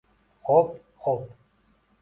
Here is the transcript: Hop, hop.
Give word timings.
Hop, 0.49 0.73
hop. 1.05 1.29